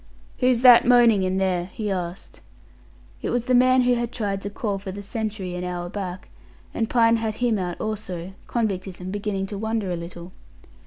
[0.39, 2.41] "Who's that moaning in there?" he asked.
[3.21, 6.29] It was the man who had tried to call for the sentry an hour back,
[6.73, 10.31] and Pine had him out also; convictism beginning to wonder a little.